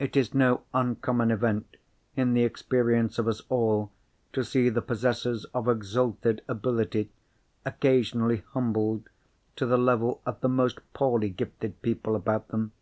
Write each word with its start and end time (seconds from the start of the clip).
It 0.00 0.16
is 0.16 0.34
no 0.34 0.64
uncommon 0.74 1.30
event, 1.30 1.76
in 2.16 2.34
the 2.34 2.42
experience 2.42 3.16
of 3.20 3.28
us 3.28 3.42
all, 3.48 3.92
to 4.32 4.42
see 4.42 4.68
the 4.68 4.82
possessors 4.82 5.44
of 5.54 5.68
exalted 5.68 6.42
ability 6.48 7.10
occasionally 7.64 8.42
humbled 8.54 9.08
to 9.54 9.64
the 9.64 9.78
level 9.78 10.20
of 10.26 10.40
the 10.40 10.48
most 10.48 10.80
poorly 10.94 11.28
gifted 11.30 11.80
people 11.80 12.16
about 12.16 12.48
them. 12.48 12.72